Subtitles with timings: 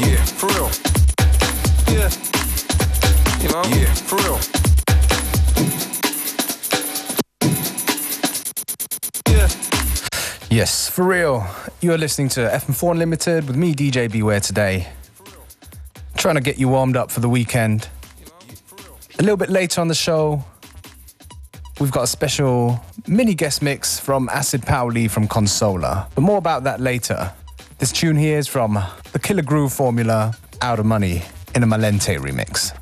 [0.00, 0.70] Yeah, for real.
[1.88, 2.10] Yeah.
[3.42, 3.62] You know?
[3.76, 4.38] Yeah, for real.
[9.28, 9.48] Yeah.
[10.50, 11.46] Yes, for real.
[11.80, 14.88] You are listening to FM4 Unlimited with me, DJ Beware, today.
[16.16, 17.88] Trying to get you warmed up for the weekend.
[19.18, 20.44] A little bit later on the show,
[21.80, 26.08] we've got a special mini guest mix from Acid Pauli from Consola.
[26.14, 27.32] But more about that later.
[27.78, 28.76] This tune here is from
[29.12, 31.22] the Killer Groove formula, Out of Money,
[31.54, 32.72] in a Malente remix.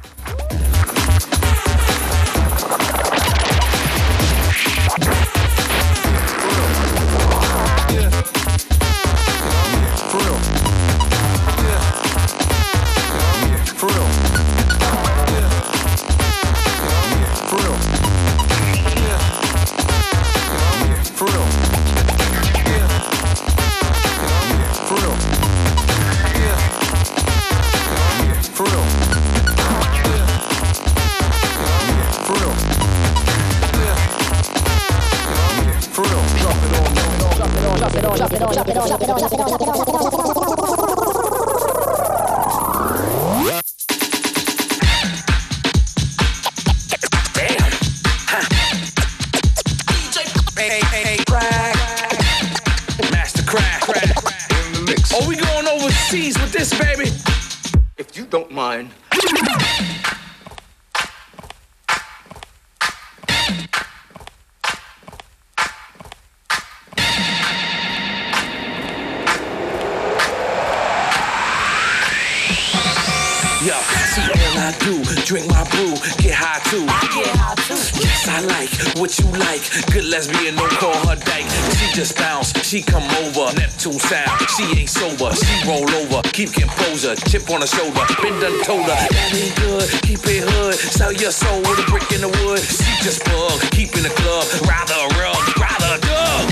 [74.66, 76.82] I do, drink my brew, get high too.
[77.14, 77.78] Get high too.
[78.02, 78.66] Yes, I like
[78.98, 79.62] what you like.
[79.94, 81.46] Good lesbian, don't call her dyke.
[81.78, 83.54] She just bounce, she come over.
[83.54, 85.30] Neptune sound, she ain't sober.
[85.38, 87.14] She roll over, keep composure.
[87.30, 89.06] Chip on her shoulder, been done told her.
[89.06, 90.74] That ain't good, keep it hood.
[90.74, 92.58] Sell your soul with a brick in the wood.
[92.58, 94.50] She just bug, keep in the club.
[94.66, 96.42] Rather rug, rather dug,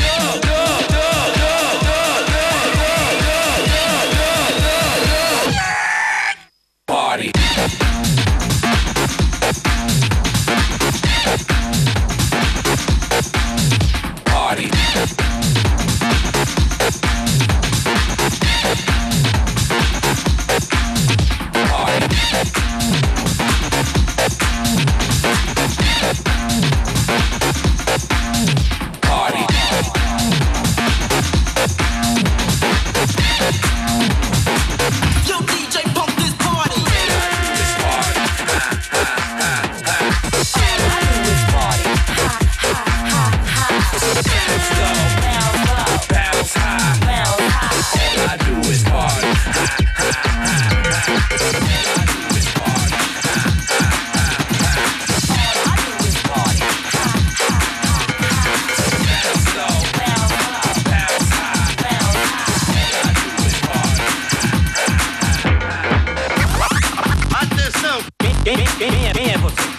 [68.85, 69.74] Quem é, quem é você?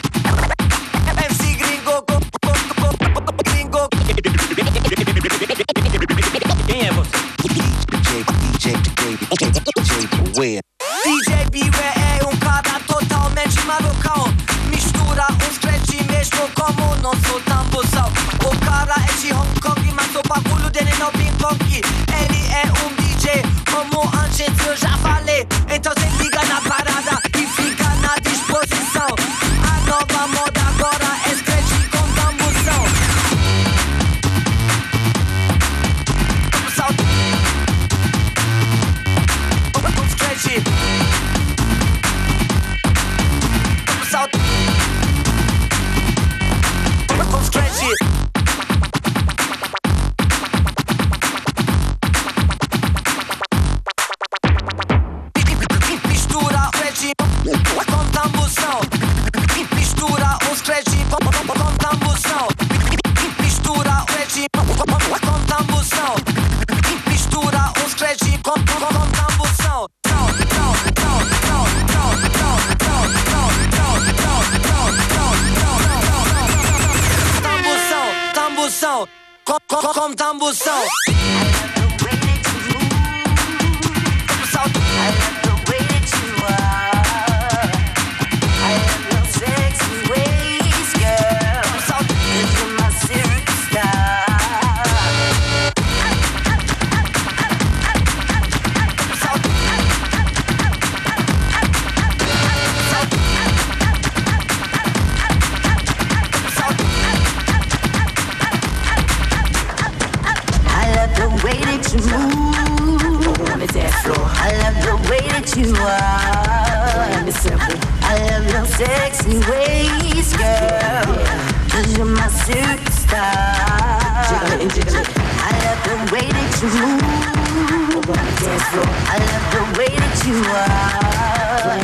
[126.65, 128.09] to move.
[128.09, 131.77] I love the way that you are.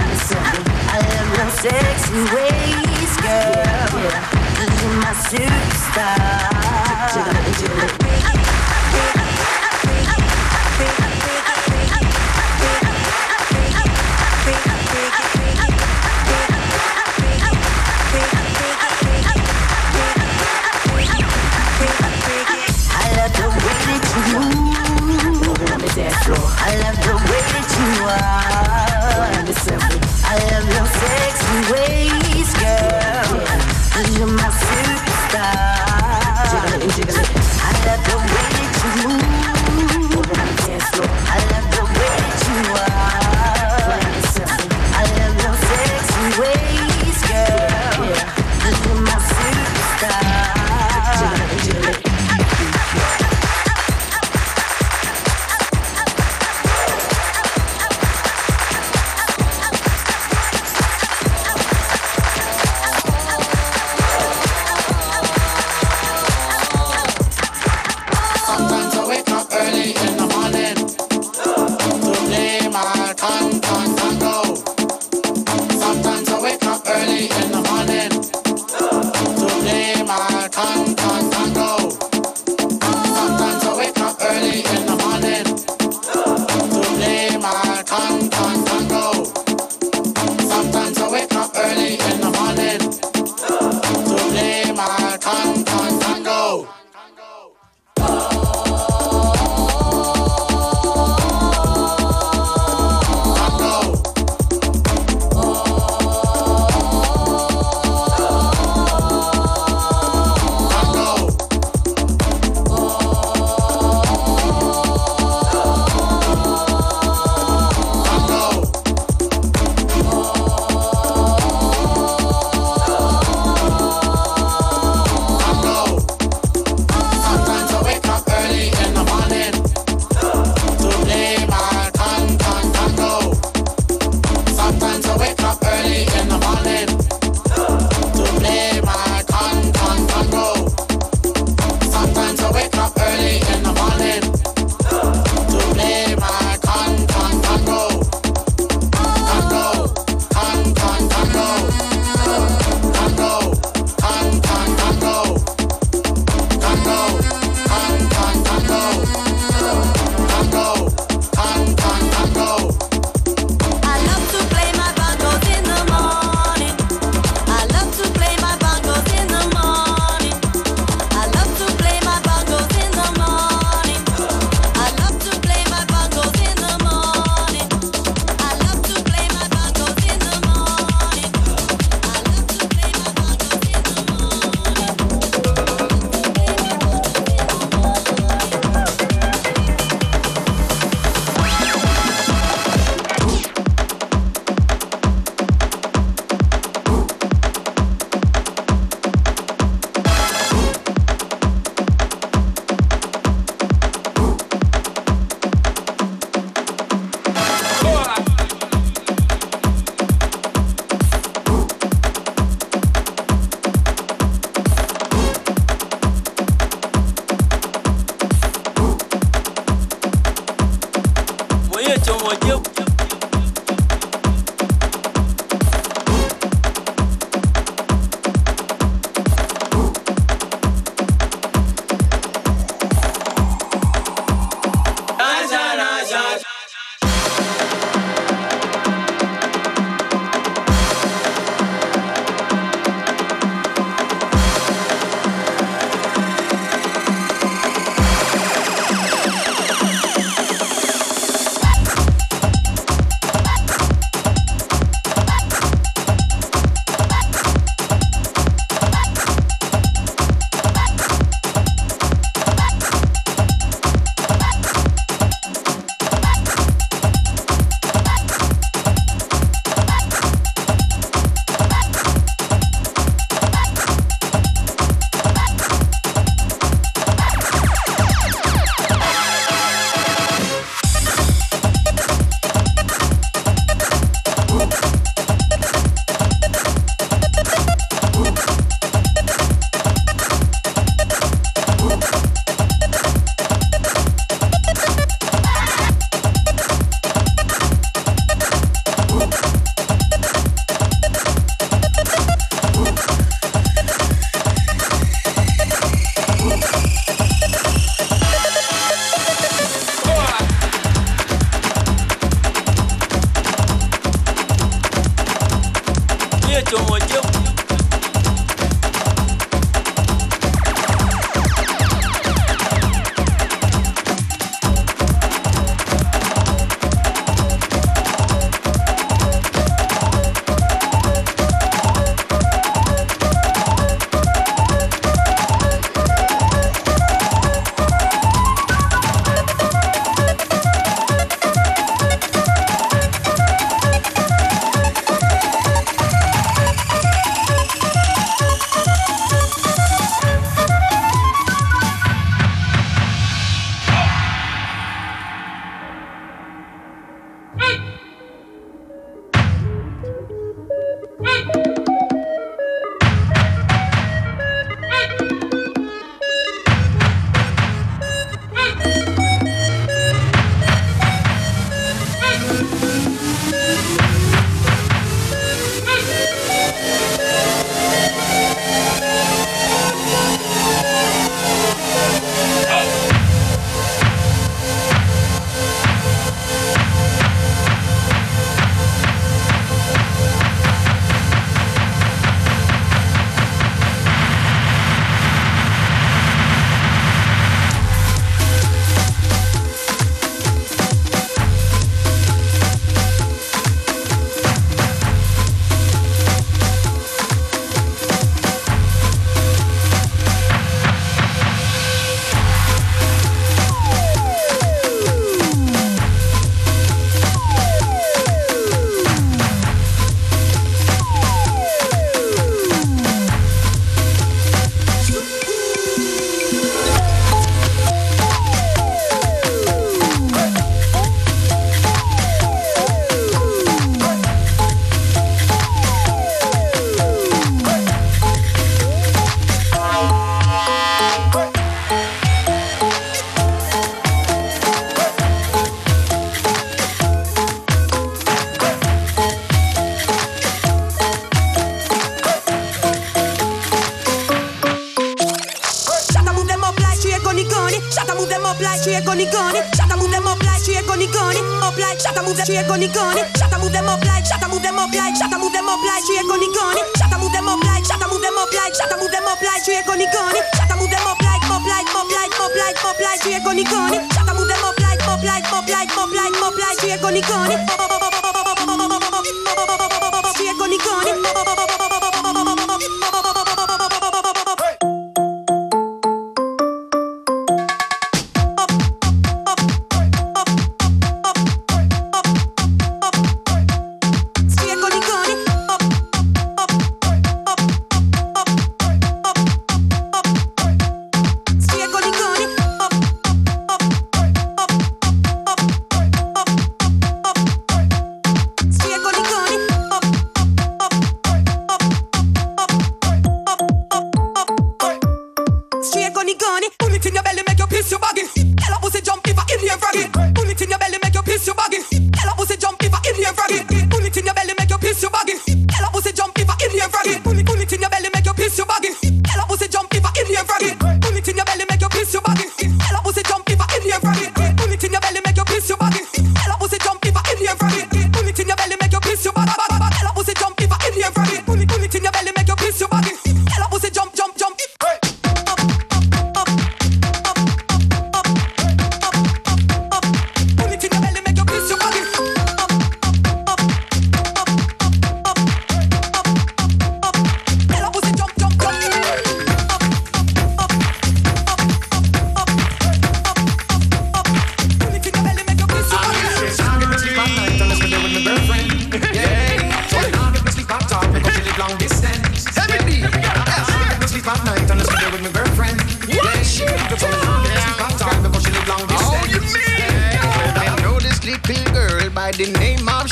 [0.89, 3.93] I love your sexy ways, girl.
[4.81, 6.21] You're my superstar.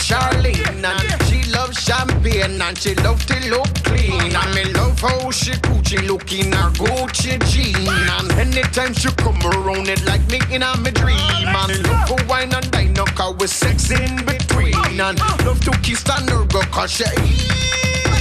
[0.09, 4.35] Charlene and she loves champagne and she love to look clean.
[4.35, 7.87] And me love how she Gucci looking her Gucci jean.
[8.17, 11.15] And anytime she come around it like me in a me dream.
[11.45, 14.73] And love for wine and dine up cause we sex in between.
[14.99, 17.05] And love to kiss and her go cause she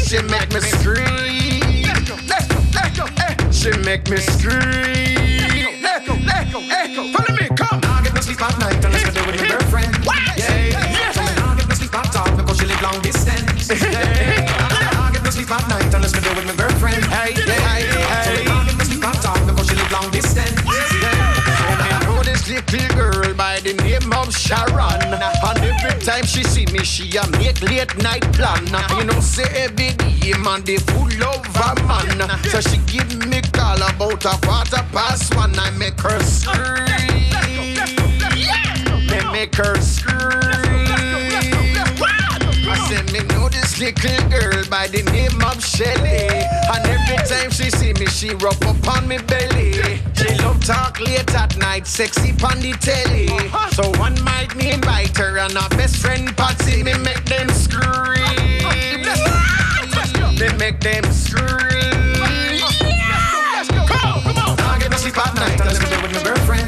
[0.04, 1.07] she make me scream.
[3.50, 5.16] She make me scream.
[7.14, 7.80] Follow me come.
[7.83, 8.98] I get no sleep at night
[16.12, 17.05] night unless do with my girlfriend.
[17.07, 18.45] Hey, hey, me hey.
[18.45, 20.61] get no sleep at all because she live long distance.
[20.65, 21.38] Yeah.
[21.81, 25.03] I know this little girl by the name of Sharon.
[25.03, 28.65] And every time she see me, she a make late night plan.
[28.99, 32.29] You know, say every day, man, they full of a man.
[32.45, 35.59] So she give me call about a quarter past one.
[35.59, 36.87] I make her scream.
[39.09, 40.88] Me make her scream.
[42.71, 46.29] I said, me know this little girl by the name of Shelly.
[46.69, 49.73] And every time she see me, she rub up on me belly.
[50.15, 53.29] She love talk late at night, sexy pon the telly.
[53.73, 56.83] So one night me invite her and her best friend Patsy.
[56.83, 58.65] Me make them scream.
[60.39, 62.19] Me make them scream.
[64.59, 66.68] Nah get no sleep at night I do with my girlfriend.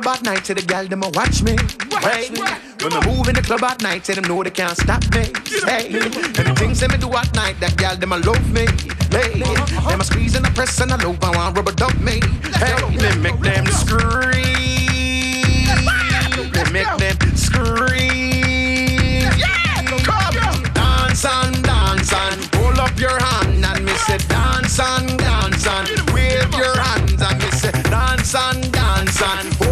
[0.00, 1.56] Club at night, say the gal them a watch me.
[2.00, 2.28] Hey,
[2.82, 5.26] when I move in the club at night, say them know they can't stop me.
[5.66, 8.66] Hey, and the things that me do at night, that gal them a love me.
[9.10, 9.40] Hey,
[9.88, 12.20] them a squeeze and a press and a love, I want rubber duck me.
[12.54, 14.38] Hey, they make them scream.
[16.52, 19.26] They make them scream.
[20.74, 26.10] Dance and dance and hold up your hand and me say dance and dance and
[26.12, 29.67] wave your hands and me say dance and dance and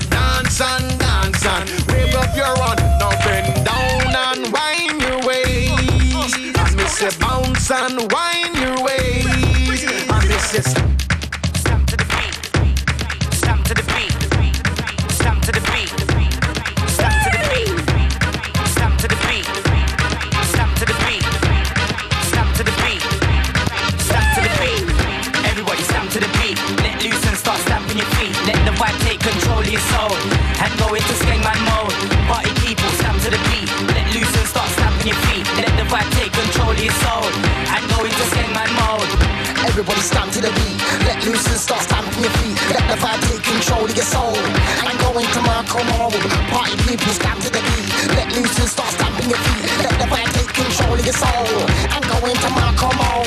[0.00, 2.80] say dance and dance and wave up your hand.
[2.98, 9.84] Now bend down and wind your waist and me say bounce and wind your waist
[10.10, 10.99] and me say
[39.90, 40.78] everybody stand to the beat.
[41.06, 42.56] Let loose and start stamping your feet.
[42.70, 44.36] Let the fire take control of your soul.
[44.86, 46.10] I'm going to Marco Mall.
[46.50, 47.90] Party people stand to the beat.
[48.14, 49.64] Let loose and start stamping your feet.
[49.82, 51.46] Let the fire take control of your soul.
[51.90, 53.19] I'm going to Marco Mall.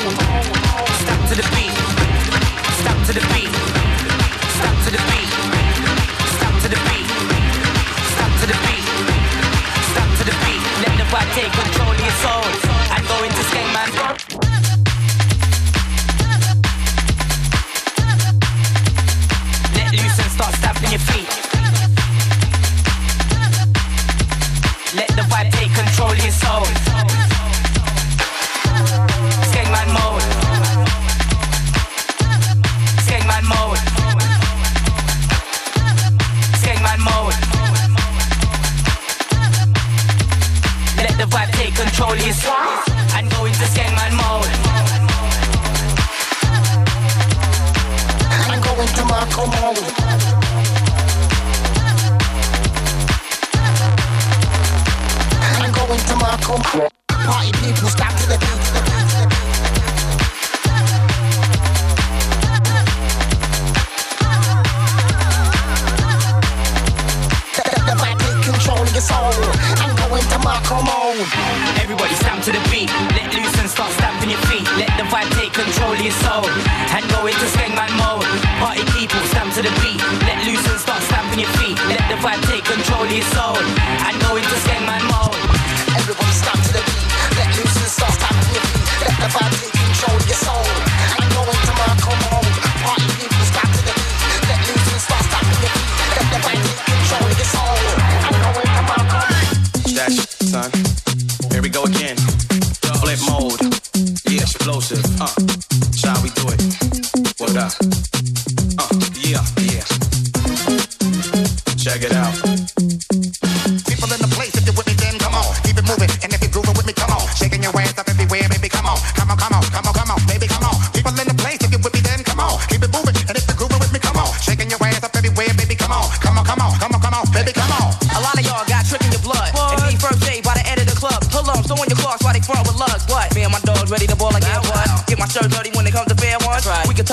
[20.34, 21.28] start stamping your feet.
[24.96, 26.93] Let the vibe take control your soul.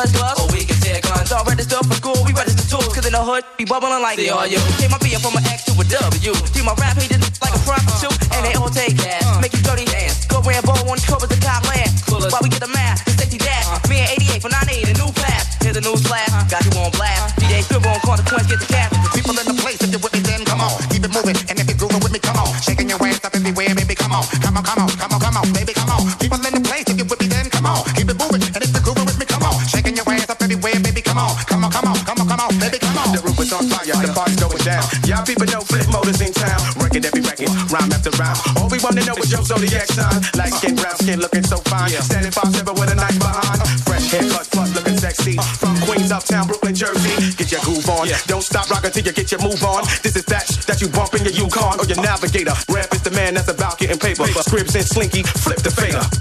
[0.01, 1.25] cause love, or oh, we can take on.
[1.25, 4.17] So I register for school, we register tools, cause in the hood, we bubbling like.
[4.17, 4.57] See all you.
[4.81, 6.33] Came up being from an X to a W.
[6.53, 7.20] See my rap, he
[48.81, 49.83] rock until you get your move on.
[50.01, 52.53] This is that sh- that you bump in your Yukon or your navigator.
[52.69, 54.23] Rap is the man that's about getting paper.
[54.23, 56.20] Scribs and slinky, flip the fader.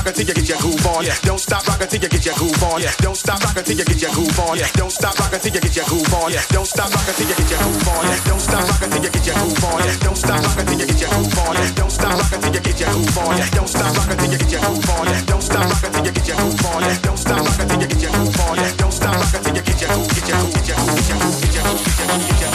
[0.00, 1.04] rockin' till you get your groove on.
[1.04, 1.14] Yeah.
[1.22, 2.80] Don't stop rockin' till you get your groove on.
[2.80, 2.92] Yeah.
[3.00, 4.56] Don't stop rockin' till you get your groove on.
[4.56, 4.68] Yeah.
[4.74, 6.32] Don't stop rockin' till you get your groove on.
[6.32, 6.44] Yeah.
[6.48, 8.08] Don't stop rockin' till you get your groove on.
[8.08, 8.24] Yeah.
[8.24, 9.84] Don't stop rockin' till you get your groove on.
[9.84, 9.96] Yeah.
[10.00, 11.56] Don't stop rockin' till you get your groove on.
[11.56, 11.70] Yeah.
[11.76, 13.36] Don't stop rockin' till you get your groove on.
[13.36, 13.50] Yeah.
[13.50, 15.04] Don't stop rockin' till you get your groove on.
[15.04, 15.20] Yeah.
[15.20, 16.72] Don't stop rockin' till you get your groove on.
[16.80, 16.90] Yeah.
[16.96, 18.56] Don't stop rockin' till you get your groove on.
[18.56, 18.72] Yeah.
[18.80, 19.60] Don't stop rockin' till you get your groove, on.
[19.60, 22.48] Don't get your groove, get your groove, get your groove, get your groove, get your
[22.48, 22.49] groove.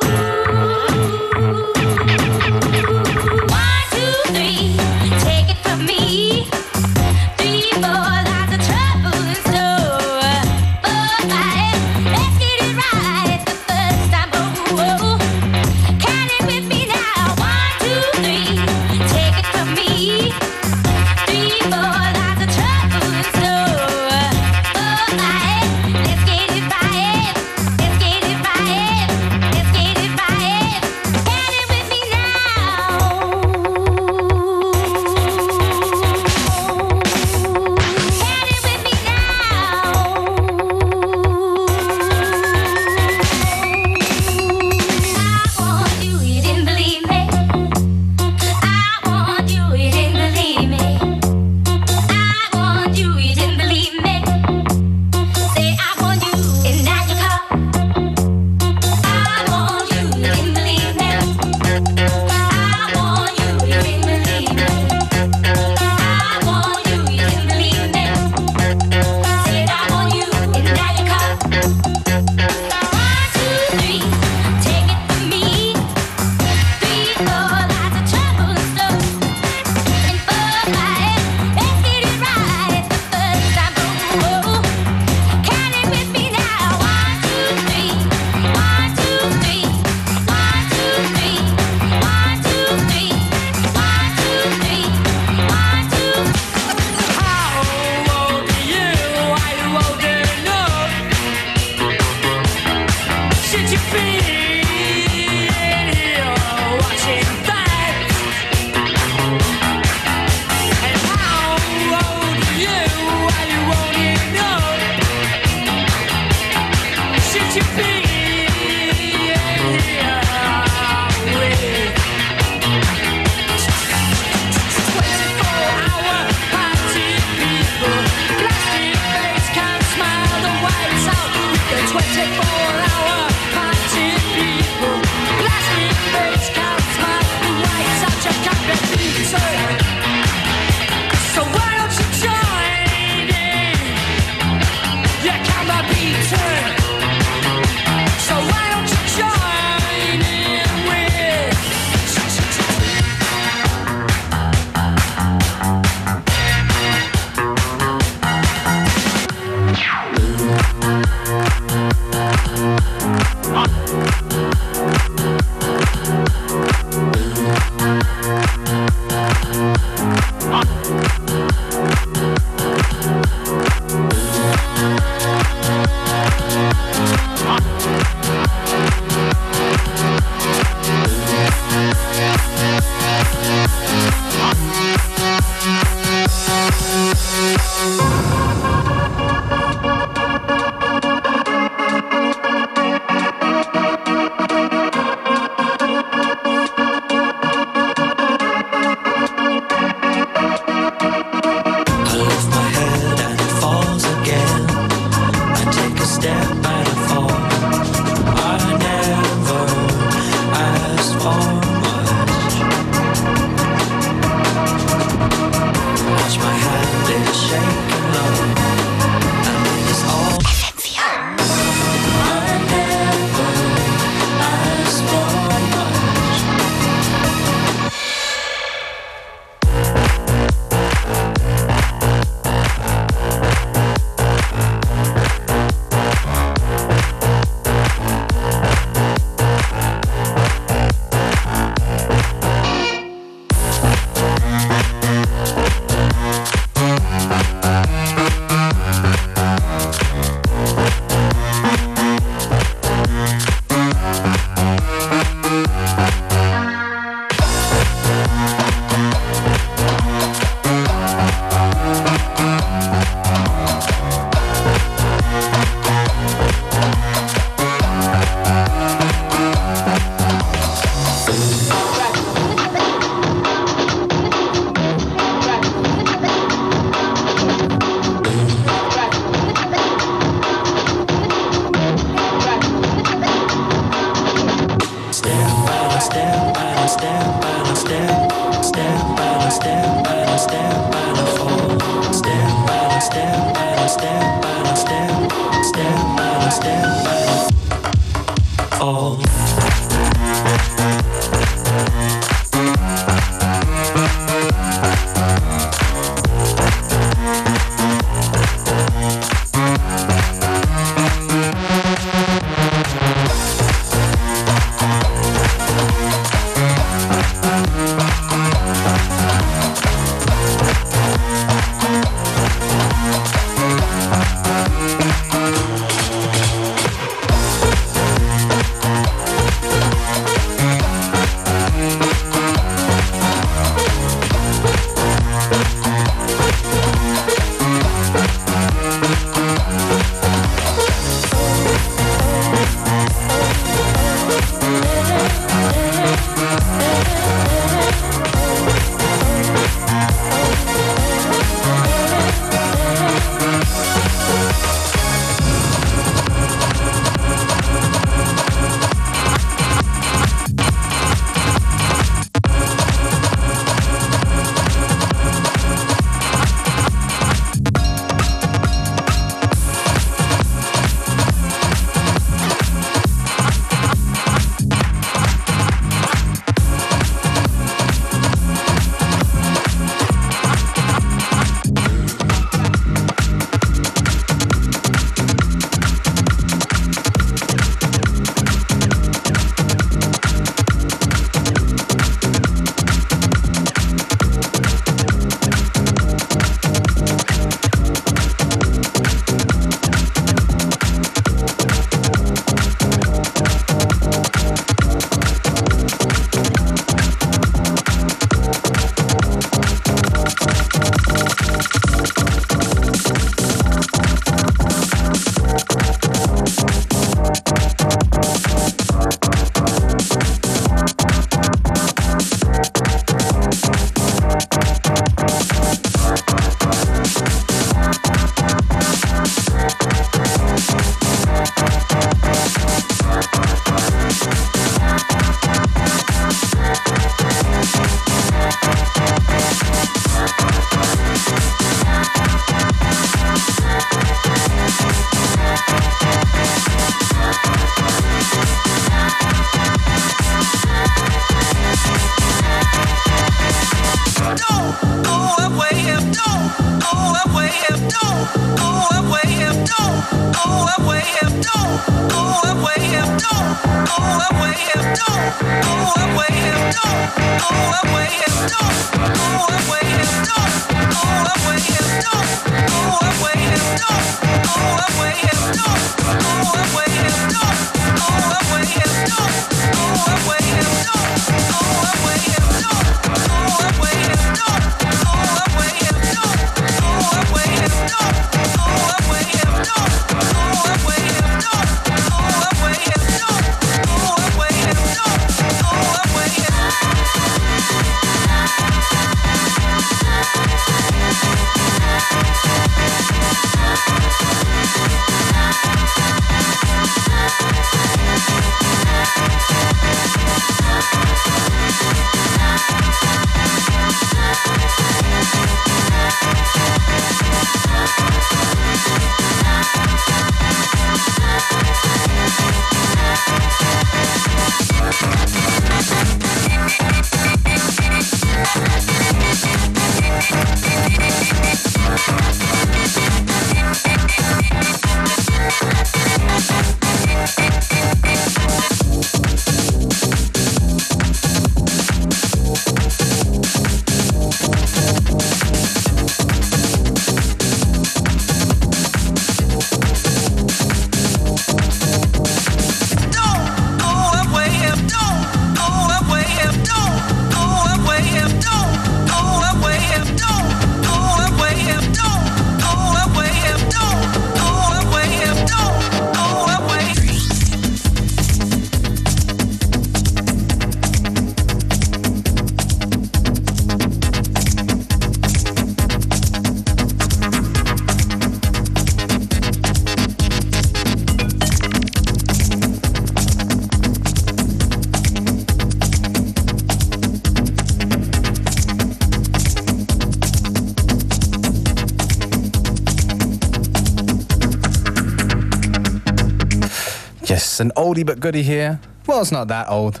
[597.62, 598.80] An oldie but goodie here.
[599.06, 600.00] Well, it's not that old.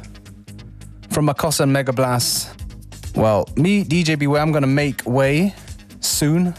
[1.10, 2.50] From Makossa Megablast.
[3.16, 5.54] Well, me, DJ Beware, I'm gonna make way
[6.00, 6.54] soon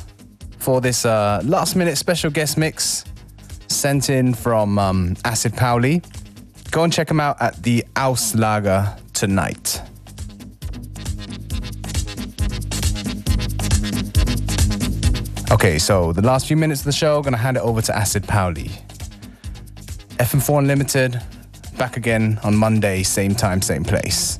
[0.59, 3.03] for this uh, last minute special guest mix
[3.67, 6.01] sent in from um, Acid Pauli.
[6.71, 9.81] Go and check him out at the Auslager tonight.
[15.51, 17.93] Okay, so the last few minutes of the show, I'm gonna hand it over to
[17.93, 18.71] Acid Pauli.
[20.23, 21.21] FM4 Unlimited,
[21.77, 24.39] back again on Monday, same time, same place.